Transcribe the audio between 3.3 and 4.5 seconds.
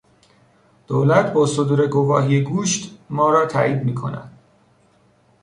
تایید میکند.